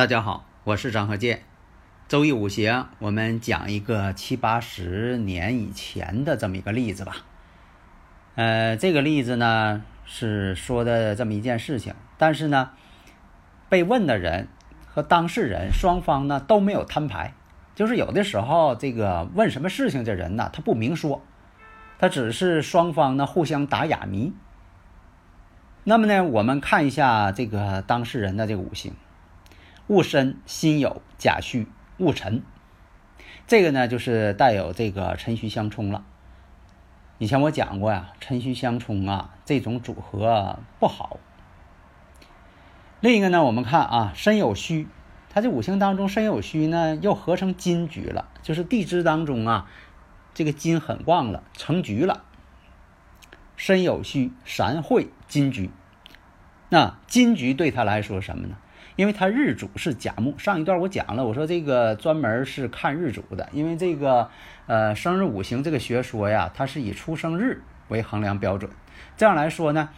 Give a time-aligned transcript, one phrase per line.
[0.00, 1.42] 大家好，我是张和建。
[2.08, 7.16] 周易五行，我们讲一个七八十年以前的这么一个例子吧。
[8.34, 12.70] 呃，这个例子呢是说的这么一件事情，但是呢，
[13.68, 14.48] 被问的人
[14.86, 17.34] 和当事人双方呢都没有摊牌，
[17.74, 21.22] 就是有的时候这个问什么事情这人呢他不明说，
[21.98, 24.32] 他只是双方呢互相打哑谜。
[25.84, 28.94] 那么呢，我们看一下这个当事人的这个五行。
[29.90, 31.66] 戊申、辛酉、甲戌、
[31.98, 32.44] 戊辰，
[33.48, 36.04] 这个呢就是带有这个辰戌相冲了。
[37.18, 41.18] 以前我讲过呀，辰戌相冲啊，这种组合不好。
[43.00, 44.86] 另一个呢，我们看啊，申酉戌，
[45.28, 49.68] 它这五行当中申酉戌呢又合成金局了，就是地支当中啊，
[50.34, 52.22] 这个金很旺了，成局了。
[53.56, 55.72] 申酉戌，三会金局，
[56.68, 58.56] 那金局对他来说什么呢？
[58.96, 64.28] 因为它日主是甲木，上一段我讲了，我说这个专门是看日主的，因为这个
[64.66, 68.70] 呃生日五行这个学说呀，它是以出生日为衡量标准，
[69.16, 69.88] 这样来说呢，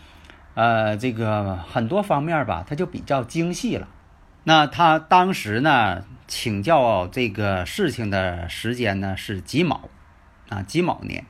[0.54, 3.88] 呃这个很多方面吧，它就比较精细了。
[4.44, 9.88] 那他当时呢请教这个事情的时间呢是己卯
[10.48, 11.24] 啊己卯年。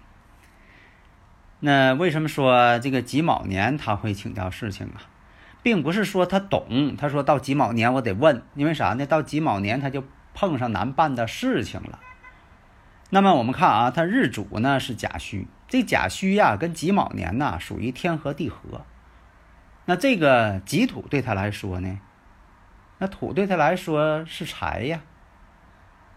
[1.61, 5.12] 那为什么说这个己卯年他会请教事情啊？
[5.63, 9.07] 并不是说他懂，他说到己卯年我得问，因为啥呢？
[9.07, 12.01] 到己卯年他就碰上难办的事情了。
[13.11, 18.85] 那么我们看啊，他日主呢是甲戌，这甲戌呀跟己卯年呐属于天合地合。
[19.85, 22.01] 那这个己土对他来说呢，
[22.99, 25.03] 那土对他来说是财呀，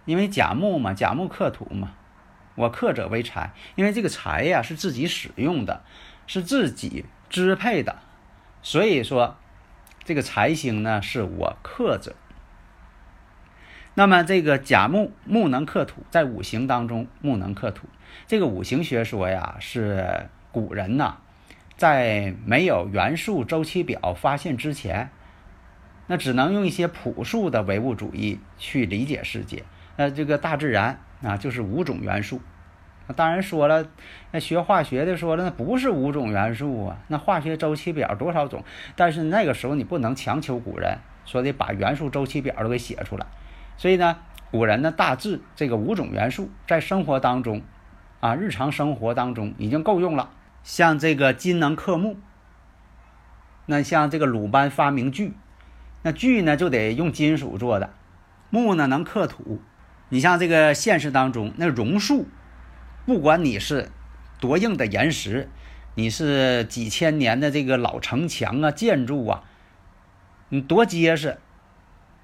[0.05, 1.91] 因为甲木嘛，甲木克土嘛，
[2.55, 5.83] 我克者为财，因为这个财呀是自己使用的，
[6.25, 7.97] 是自己支配的。
[8.65, 9.37] 所以说，
[10.05, 12.15] 这个财星呢是我克者。
[13.93, 17.87] 那么这个甲木木能克土，在五行当中木能克土，
[18.25, 21.17] 这个五行学说呀是古人呐，
[21.77, 25.11] 在没有元素周期表发现之前，
[26.07, 29.63] 那只能用一些朴素的唯物主义去理解世界。
[29.95, 32.41] 那这个大自然啊就是五种元素。
[33.13, 33.85] 当然说了，
[34.31, 38.63] 那学化学的说了，那不是五种元素啊，那化学周期表多少种？
[38.95, 43.27] 但是那个时候你不能强求古人说得把元素周期表都给写出来，
[43.77, 44.17] 所以呢，
[44.49, 47.61] 古人呢大致这个五种元素在生活当中，
[48.21, 50.31] 啊，日常生活当中已经够用了。
[50.63, 52.17] 像这个金能克木，
[53.67, 55.33] 那像这个鲁班发明锯，
[56.01, 57.91] 那锯呢就得用金属做的，
[58.49, 59.61] 木呢能克土。
[60.09, 62.27] 你像这个现实当中那榕树。
[63.05, 63.91] 不管你是
[64.39, 65.47] 多硬的岩石，
[65.93, 69.43] 你是几千年的这个老城墙啊、建筑啊，
[70.49, 71.37] 你多结实，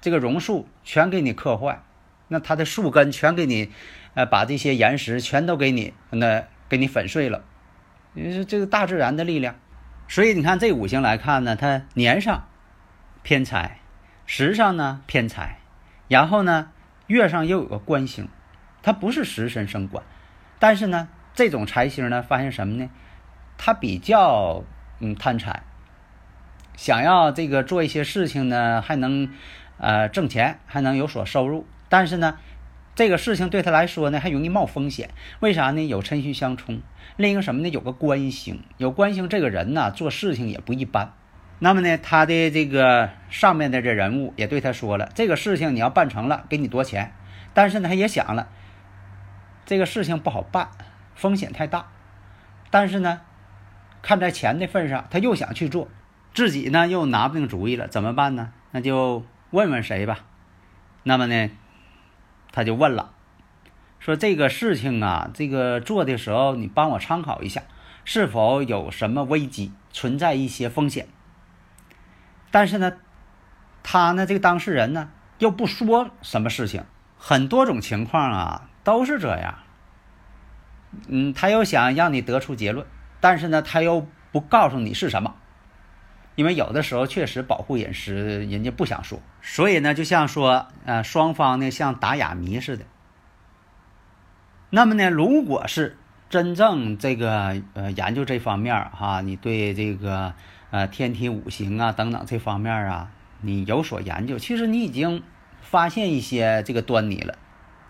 [0.00, 1.84] 这个榕树全给你刻坏，
[2.26, 3.70] 那它的树根全给你，
[4.14, 7.44] 呃，把这些岩石全都给你那给你粉碎了。
[8.14, 9.54] 你说这个大自然的力量，
[10.08, 12.48] 所以你看这五行来看呢，它年上
[13.22, 13.78] 偏财，
[14.26, 15.60] 时上呢偏财，
[16.08, 16.72] 然后呢
[17.06, 18.28] 月上又有个官星，
[18.82, 20.04] 它不是食神生官。
[20.62, 22.88] 但是呢，这种财星呢，发现什么呢？
[23.58, 24.62] 他比较
[25.00, 25.64] 嗯贪财，
[26.76, 29.28] 想要这个做一些事情呢，还能
[29.78, 31.66] 呃挣钱，还能有所收入。
[31.88, 32.38] 但是呢，
[32.94, 35.10] 这个事情对他来说呢，还容易冒风险。
[35.40, 35.84] 为啥呢？
[35.84, 36.80] 有辰戌相冲，
[37.16, 37.68] 另一个什么呢？
[37.68, 41.12] 有个官星，有官星，这个人呢做事情也不一般。
[41.58, 47.12] 那么呢，他的这个上面的这人物也对他说了，这个事情你要办成了，给你多钱。
[47.52, 48.46] 但是呢，他也想了。
[49.64, 50.70] 这个事情不好办，
[51.14, 51.86] 风险太大，
[52.70, 53.20] 但是呢，
[54.02, 55.88] 看在钱的份上，他又想去做，
[56.34, 58.52] 自己呢又拿不定主意了，怎么办呢？
[58.72, 60.20] 那就问问谁吧。
[61.04, 61.50] 那么呢，
[62.50, 63.12] 他就问了，
[63.98, 67.62] 说这个事情啊，这个做的时候，你帮我参考一下，
[68.04, 71.06] 是否有什么危机，存在一些风险。
[72.50, 72.94] 但是呢，
[73.82, 76.84] 他呢这个当事人呢又不说什么事情。
[77.16, 79.58] 很多种情况啊都是这样。
[81.08, 82.86] 嗯，他又想让你得出结论，
[83.20, 85.34] 但是呢，他又不告诉你是什么，
[86.34, 92.84] 因为有的时候确实保护隐私，人家不想说，所以呢，就像说，呃，双方呢像打哑谜似的。
[94.68, 95.96] 那么呢，如果是
[96.28, 100.34] 真正这个呃研究这方面哈，你对这个
[100.70, 105.22] 呃天体五行啊等等这方面啊，你有所研究，其实你已经
[105.60, 107.38] 发现一些这个端倪了。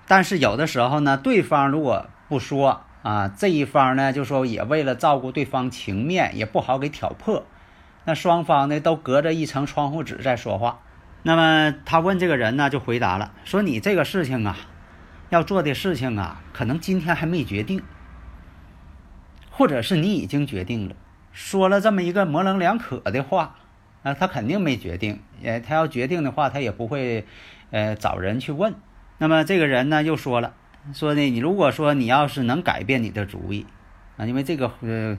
[0.06, 2.82] 但是有的时候呢，对方如果不说。
[3.02, 7.44] 啊，这一方呢，就说也为了照顾对方情面，也不好给挑破。
[8.04, 10.78] 那双方呢，都隔着一层窗户纸在说话。
[11.24, 14.56] 那么他问这个人呢，就回答了，说你这个事情啊，
[15.30, 17.82] 要做的事情啊，可能今天还没决定，
[19.50, 20.94] 或者是你已经决定了。
[21.32, 23.56] 说了这么一个模棱两可的话，
[24.04, 25.18] 啊，他肯定没决定。
[25.42, 27.26] 呃，他要决定的话，他也不会，
[27.72, 28.72] 呃，找人去问。
[29.22, 30.52] 那么这个人呢，又说了。
[30.92, 33.68] 说呢，你如果说你要是能改变你的主意，
[34.16, 35.16] 啊，因为这个呃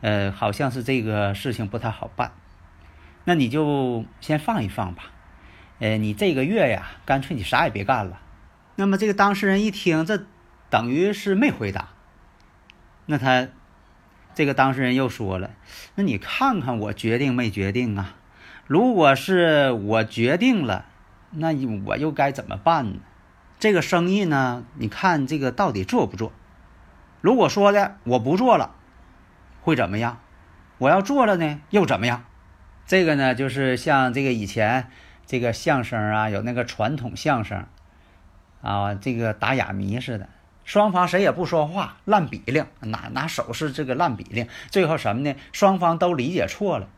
[0.00, 2.32] 呃好像是这个事情不太好办，
[3.24, 5.02] 那你就先放一放吧，
[5.80, 8.22] 呃，你这个月呀，干脆你啥也别干了。
[8.76, 10.24] 那么这个当事人一听，这
[10.70, 11.90] 等于是没回答。
[13.04, 13.48] 那他
[14.34, 15.50] 这个当事人又说了，
[15.96, 18.14] 那你看看我决定没决定啊？
[18.66, 20.86] 如果是我决定了，
[21.32, 21.52] 那
[21.84, 23.00] 我又该怎么办呢？
[23.62, 26.32] 这个生意呢，你看这个到底做不做？
[27.20, 28.74] 如果说的我不做了，
[29.60, 30.18] 会怎么样？
[30.78, 32.24] 我要做了呢，又怎么样？
[32.88, 34.88] 这个呢，就是像这个以前
[35.26, 37.64] 这个相声啊，有那个传统相声
[38.62, 40.28] 啊，这个打哑谜似的，
[40.64, 45.36] 双方谁也不说话，烂比令，拿拿手势这个烂比令，最后什么呢？
[45.52, 46.88] 双方都理解错了。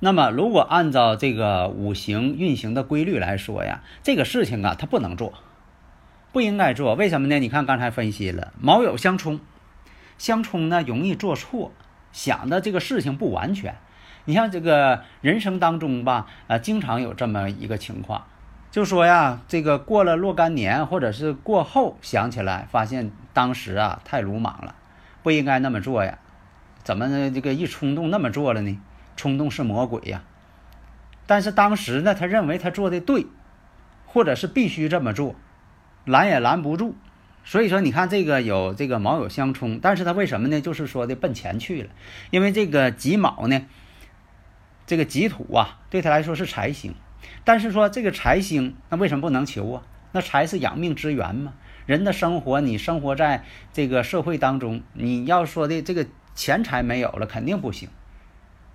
[0.00, 5.34] 那么，如果按照这个五行运行的规律来说呀，这个事情啊，他不能做。
[6.34, 7.38] 不应该做，为什么呢？
[7.38, 9.38] 你看刚才分析了，卯酉相冲，
[10.18, 11.70] 相冲呢容易做错，
[12.10, 13.76] 想的这个事情不完全。
[14.24, 18.24] 你像这个人生当中吧，呃，经常有这么一个情况，
[18.72, 24.74] 就说呀，这个过了若干年，或者是过后想起来，发现当时啊太鲁莽了，
[25.22, 26.18] 不应该那么做呀，
[26.82, 27.30] 怎么呢？
[27.30, 28.76] 这个一冲动那么做了呢？
[29.14, 30.24] 冲动是魔鬼呀。
[31.28, 33.24] 但是当时呢，他认为他做的对，
[34.04, 35.36] 或者是必须这么做。
[36.04, 36.94] 拦也拦不住，
[37.44, 40.60] 所以说你看这个有这个卯酉相冲，但是他为什么呢？
[40.60, 41.88] 就是说的奔钱去了，
[42.30, 43.62] 因为这个己卯呢，
[44.86, 46.94] 这个己土啊，对他来说是财星，
[47.44, 49.82] 但是说这个财星，那为什么不能求啊？
[50.12, 51.54] 那财是养命之源嘛，
[51.86, 57.88] 人的生活，你生活在这个社会当中，你要说的这个钱财没有了，肯定不行，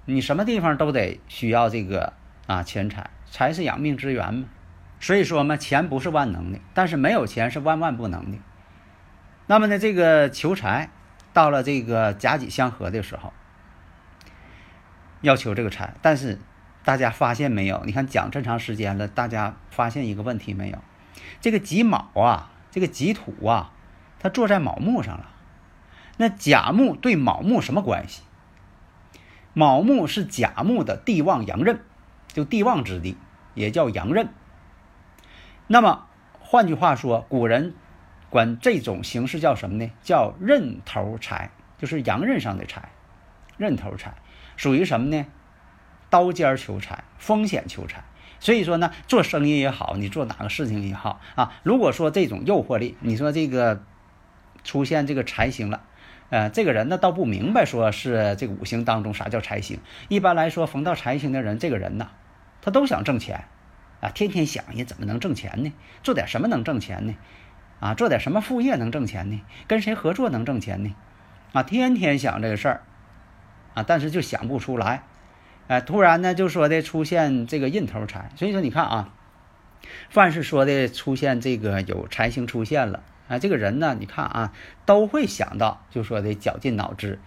[0.05, 2.13] 你什么地方都得需要这个
[2.47, 4.47] 啊钱财，财是养命之源嘛。
[4.99, 8.37] 所以说嘛，钱不是万能的，但是没有钱是万万不能的。
[9.47, 10.89] 那么呢，这个求财
[11.33, 13.33] 到了这个甲己相合的时候，
[15.21, 16.39] 要求这个财，但是
[16.83, 17.81] 大家发现没有？
[17.85, 20.77] 你看讲这么长时间了，大家发现一个问题没有？
[21.41, 23.71] 这个己卯啊，这个己土啊，
[24.19, 25.29] 它坐在卯木上了。
[26.17, 28.23] 那甲木对卯木什么关系？
[29.53, 31.79] 卯木是甲木的地旺阳刃，
[32.27, 33.17] 就地旺之地，
[33.53, 34.29] 也叫阳刃。
[35.71, 36.07] 那么，
[36.39, 37.75] 换句话说，古人
[38.31, 39.91] 管这种形式叫什么呢？
[40.01, 42.89] 叫刃头财，就是阳刃上的财，
[43.55, 44.15] 刃头财
[44.55, 45.27] 属于什么呢？
[46.09, 48.03] 刀尖求财，风险求财。
[48.39, 53.83] 所以说呢，做生意也好，你做哪个事情也好啊，如果说这种诱惑力，你说这个
[54.63, 55.83] 出现这个财星了，
[56.31, 59.79] 呃，这个人呢倒不明白，说是这五行当中啥叫财星。
[60.07, 62.07] 一般来说，逢到财星的人，这个人呐，
[62.59, 63.45] 他都想挣钱。
[64.01, 65.73] 啊，天天想呀，怎么能挣钱呢？
[66.03, 67.15] 做点什么能挣钱呢？
[67.79, 69.41] 啊，做点什么副业能挣钱呢？
[69.67, 70.95] 跟谁合作能挣钱呢？
[71.51, 72.81] 啊，天天想这个事儿，
[73.73, 75.03] 啊，但是就想不出来。
[75.67, 79.13] 哎，突然呢，就说的出现这个印头财，所以说你看啊，
[80.09, 84.53] 凡是说的出现这个有财星出现了，啊，这个人呢，你看啊，
[84.85, 87.19] 都会想到，就说的绞尽脑汁，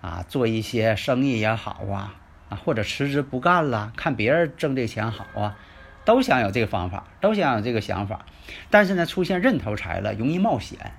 [0.00, 2.14] 啊，做一些生意也好啊，
[2.48, 5.56] 啊，或者辞职不干了，看别人挣这钱好啊。
[6.04, 8.24] 都想有这个方法，都想有这个想法，
[8.70, 10.92] 但是呢，出现认头财了，容易冒险。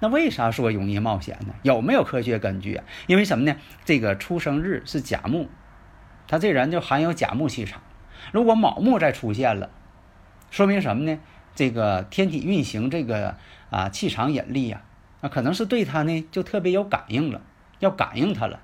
[0.00, 1.54] 那为啥说容易冒险呢？
[1.62, 2.84] 有没有科学根据啊？
[3.06, 3.56] 因为什么呢？
[3.84, 5.48] 这个出生日是甲木，
[6.28, 7.80] 他这人就含有甲木气场。
[8.32, 9.70] 如果卯木再出现了，
[10.50, 11.18] 说明什么呢？
[11.54, 13.36] 这个天体运行这个
[13.70, 14.82] 啊气场引力呀，
[15.22, 17.40] 那可能是对他呢就特别有感应了，
[17.78, 18.60] 要感应他了。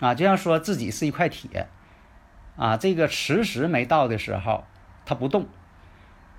[0.00, 1.68] 啊，就像说自己是一块铁。
[2.58, 4.64] 啊，这个磁石没到的时候，
[5.06, 5.46] 它不动。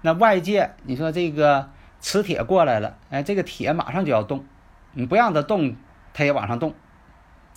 [0.02, 4.46] 那外界，你说这个磁铁过来了，哎，这个铁马上就要动，
[4.94, 5.76] 你不让它动，
[6.14, 6.76] 它也往上动，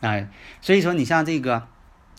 [0.00, 0.28] 哎，
[0.60, 1.68] 所以说你像这个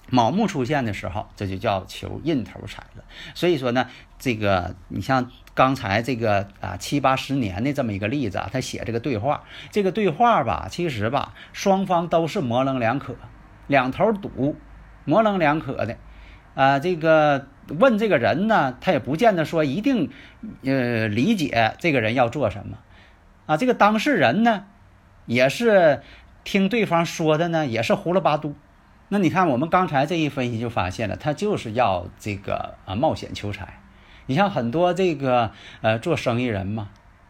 [0.10, 3.04] 卯木出现的时候，这就叫求印头财了。
[3.34, 3.88] 所以说呢，
[4.20, 13.16] 这个你像刚才这个啊七八十年的这么一个例子啊，他写这个对话，这个对话吧，其实吧，双方都是模棱两可，
[13.68, 14.56] 两头堵，
[15.04, 15.98] 模棱两可的，
[16.56, 17.48] 啊，这个。
[17.80, 20.12] 问这个人呢，他也不见得说一定，
[20.66, 22.78] 呃，理解这个人要做什么，
[23.46, 24.66] 啊，这个当事人呢，
[25.26, 26.02] 也是
[26.44, 28.54] 听对方说的呢，也是胡了八嘟。
[29.08, 33.80] 那你看我们刚才这一分析就发现了，他就是要这个啊冒险求财。
[34.26, 36.90] 你像很多这个呃做生意人嘛，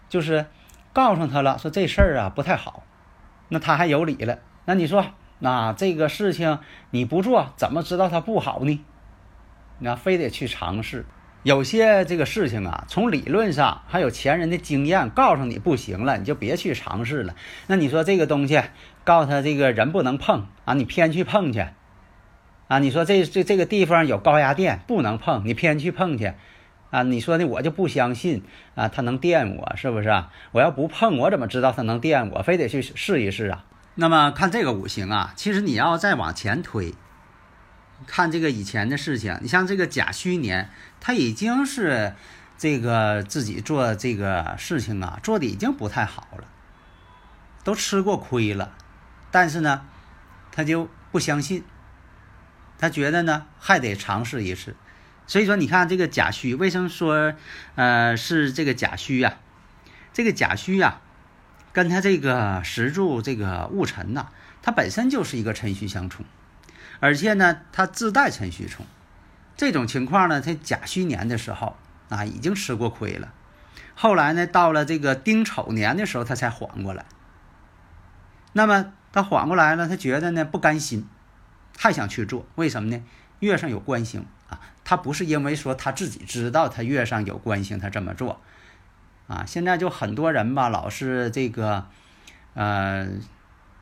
[0.10, 0.48] 就是
[0.94, 2.82] 告诉他了，说这事儿啊不太好，
[3.50, 4.40] 那他还有理了。
[4.66, 5.06] 那你说，
[5.38, 6.58] 那这个事情
[6.90, 8.84] 你不做，怎么知道它不好呢？
[9.80, 11.06] 那非得去尝试，
[11.44, 17.36] 有些这个事情啊，从理论上还有前人的经验告诉你不行了，你就别去尝试了。
[17.68, 18.62] 那你说这个东西，
[19.04, 21.66] 告诉他这个人不能碰啊，你偏去碰去，
[22.70, 26.34] 啊，你说这这这个地方有高压电不能碰，你偏去碰去，
[26.92, 28.44] 啊，你说呢我就不相信
[28.76, 30.32] 啊，他能电我是不是啊？
[30.54, 32.42] 我要不碰，我怎么知道他能电我？
[32.42, 33.66] 非得去试一试啊？
[33.96, 36.94] 那么看这个五行啊，其实你要再往前推。
[38.06, 40.70] 看这个以前的事情，你像这个甲戌年，
[41.00, 42.14] 他已经是
[42.58, 46.46] 这个自己做这个事情啊，做的已经不太好了，
[47.64, 48.76] 都吃过亏了，
[49.32, 49.86] 但是呢，
[50.52, 51.64] 他就不相信，
[52.78, 54.76] 他觉得呢还得尝试一次，
[55.28, 57.34] 所以说你看这个甲戌，为什么说
[57.76, 59.38] 呃是这个甲戌呀？
[60.14, 61.02] 这个甲戌呀，
[61.72, 64.28] 跟他这个石柱这个戊辰呐，
[64.62, 66.26] 它本身就是一个辰戌相冲。
[67.04, 68.86] 而且呢，他自带辰戌冲，
[69.58, 71.76] 这种情况呢，在甲戌年的时候
[72.08, 73.34] 啊，已经吃过亏了。
[73.94, 77.04] 后来呢，到了这个丁丑年的时候，他才缓过来。
[78.54, 81.06] 那么他缓过来了，他觉得呢不甘心，
[81.78, 82.46] 还想去做。
[82.56, 83.04] 为什么呢？
[83.42, 88.40] 月上有官星啊，他不是因为说他自己知道他月上有官星，他这么做
[89.28, 89.44] 啊。
[89.46, 91.86] 现在就很多人吧，老是这个
[92.54, 93.10] 呃，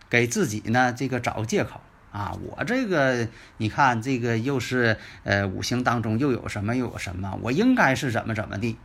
[0.09, 1.79] 给自己呢这个找借口。
[2.11, 3.27] 啊，我这个
[3.57, 8.77] 你看，这个又是呃五行当中又有什么又有什么，我应该是怎么怎么地，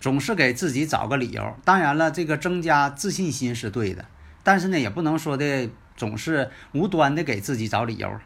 [0.00, 1.56] 总是给自己找个理由。
[1.64, 4.04] 当然了，这个增加自信心是对的，
[4.42, 8.20] 但是呢，也不能说的总是无端的给自己找理由。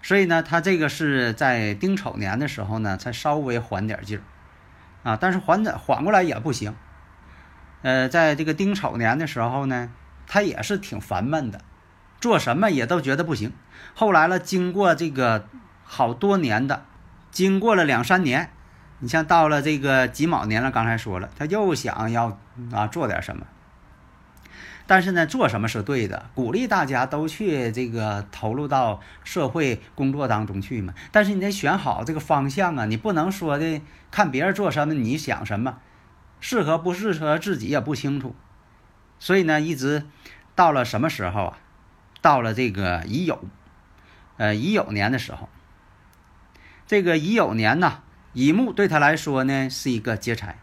[0.00, 4.22] 所以呢，他这个是在丁丑年的时候呢，才稍微缓点劲儿
[5.02, 6.74] 啊，但是缓缓过来也不行。
[7.82, 9.90] 呃，在这个丁丑年的时候呢，
[10.26, 11.60] 他也是挺烦闷的。
[12.20, 13.52] 做什么也都觉得不行。
[13.94, 15.46] 后来了，经过这个
[15.84, 16.84] 好多年的，
[17.30, 18.50] 经过了两三年，
[18.98, 22.38] 你像到了这个己卯年了，刚才说了，他又想要
[22.72, 23.46] 啊做点什么。
[24.86, 30.94] 但是呢，做什么是对的，鼓励大家都去这个投入到社会工作当中去嘛。
[31.12, 35.76] 但是你得选好这个方向啊，你不能说的看别人做什么，你想什么，
[36.40, 38.34] 适合不适合自己也不清楚。
[39.18, 40.06] 所以呢，一直
[40.54, 41.58] 到了什么时候啊？
[42.28, 43.38] 到了这个乙酉，
[44.36, 45.48] 呃，乙酉年的时候，
[46.86, 48.02] 这个乙酉年呢，
[48.34, 50.58] 乙木对他来说呢是一个劫财，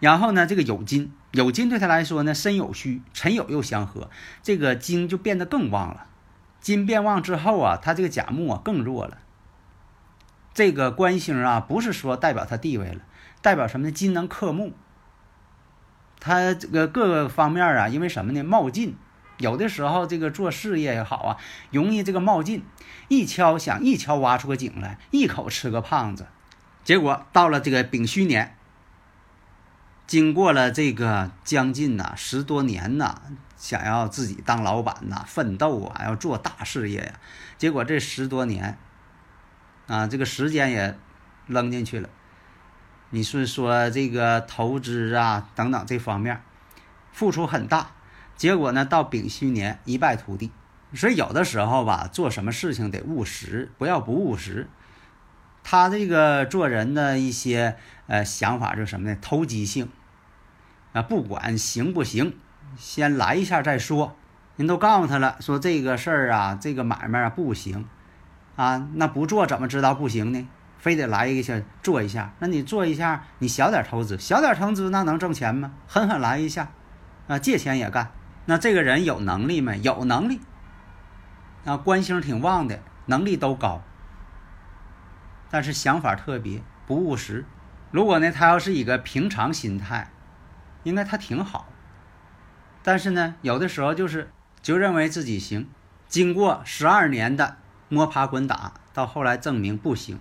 [0.00, 4.10] 然后呢，这个酉金，酉金对他来说呢申酉戌，辰酉又相合，
[4.42, 6.08] 这个金就变得更旺了。
[6.60, 9.18] 金变旺之后啊，他这个甲木啊更弱了。
[10.52, 13.02] 这个官星啊，不是说代表他地位了，
[13.40, 13.92] 代表什么呢？
[13.92, 14.72] 金能克木，
[16.18, 18.42] 他这个各个方面啊，因为什么呢？
[18.42, 18.96] 冒进。
[19.38, 21.36] 有的时候，这个做事业也好啊，
[21.70, 22.64] 容易这个冒进，
[23.08, 26.26] 一敲想一敲挖出个井来，一口吃个胖子。
[26.84, 28.56] 结果到了这个丙戌年，
[30.06, 33.20] 经过了这个将近呐十多年呐，
[33.56, 37.20] 想要自己当老板呐，奋斗啊，要做大事业呀。
[37.58, 38.78] 结果这十多年，
[39.86, 40.98] 啊，这个时间也
[41.46, 42.08] 扔进去了。
[43.10, 46.42] 你是说这个投资啊等等这方面，
[47.12, 47.92] 付出很大。
[48.38, 50.50] 结果呢，到丙戌年一败涂地。
[50.94, 54.70] 所以有的时候吧，做什么事情得务实，不要不务实。
[55.62, 57.76] 他这个做人的一些
[58.06, 59.18] 呃想法就是什么呢？
[59.20, 59.90] 投机性
[60.94, 62.34] 啊，不管行不行，
[62.78, 64.16] 先来一下再说。
[64.56, 67.86] 人都告诉他了，说这个事儿啊，这个买卖啊不行
[68.56, 70.48] 啊，那不做怎么知道不行呢？
[70.78, 72.32] 非得来一下做一下。
[72.38, 75.72] 那你做一下，你小点投资，小点投资那能挣钱吗？
[75.86, 76.70] 狠狠来一下
[77.26, 78.10] 啊，借钱也干。
[78.50, 79.78] 那这个人有能力没？
[79.80, 80.40] 有能力，
[81.66, 83.82] 啊，官星挺旺的，能力都高，
[85.50, 87.44] 但是想法特别不务实。
[87.90, 90.10] 如果呢，他要是一个平常心态，
[90.82, 91.68] 应该他挺好。
[92.82, 94.30] 但是呢，有的时候就是
[94.62, 95.68] 就认为自己行，
[96.06, 97.58] 经过十二年的
[97.90, 100.18] 摸爬滚打，到后来证明不行。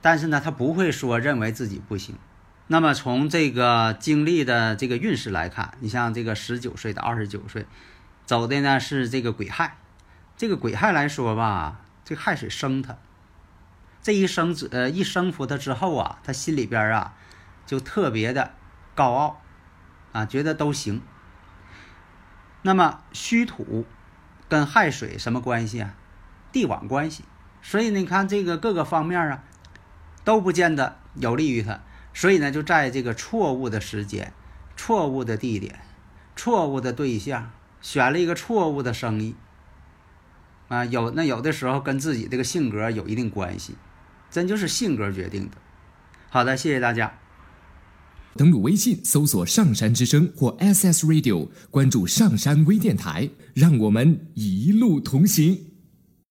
[0.00, 2.18] 但是呢，他不会说认为自己不行。
[2.72, 7.66] 那么从这个经历的这个运势来看，你像这个十九岁到二十九岁，
[8.24, 9.76] 走的呢是这个癸亥。
[10.38, 12.96] 这个癸亥来说吧，这亥水生他，
[14.00, 17.14] 这一生子呃一生服他之后啊，他心里边啊
[17.66, 18.52] 就特别的
[18.94, 19.42] 高傲
[20.12, 21.02] 啊，觉得都行。
[22.62, 23.84] 那么虚土
[24.48, 25.94] 跟亥水什么关系啊？
[26.50, 27.22] 地网关系。
[27.60, 29.44] 所以你看这个各个方面啊，
[30.24, 31.78] 都不见得有利于他。
[32.14, 34.32] 所以呢，就在这个错误的时间、
[34.76, 35.80] 错误的地点、
[36.36, 37.50] 错误的对象，
[37.80, 39.34] 选了一个错误的生意
[40.68, 40.84] 啊。
[40.84, 43.74] 有那有的时候跟自己这个性格有一定关系，
[44.30, 45.56] 真就是性格决定的。
[46.28, 47.18] 好的，谢谢大家。
[48.34, 55.71] 登录微信搜索“上山之声”或 “SS Radio”，关注上山微电台，让我们一路同行。